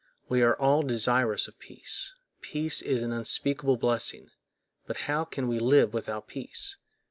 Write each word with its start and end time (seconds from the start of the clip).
We 0.29 0.41
are 0.41 0.55
all 0.59 0.81
desirous 0.81 1.47
of 1.47 1.59
peace; 1.59 2.15
peace 2.41 2.81
is 2.81 3.03
an 3.03 3.11
unspeakable 3.11 3.77
blessing; 3.77 4.31
how 4.95 5.25
can 5.25 5.47
we 5.47 5.59
live 5.59 5.93
without 5.93 6.27
peace? 6.27 6.77